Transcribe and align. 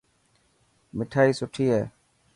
مٺائي 0.97 1.31
سٺي 1.39 1.47
ٺاهي 1.55 1.65
هي. 1.75 1.83